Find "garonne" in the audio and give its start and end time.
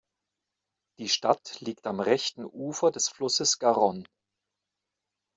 3.59-4.05